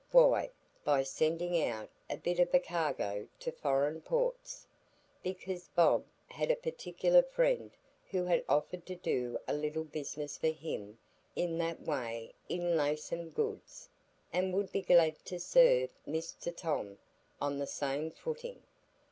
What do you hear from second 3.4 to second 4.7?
foreign ports;